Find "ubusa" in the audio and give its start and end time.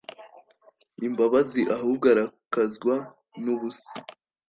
3.53-3.91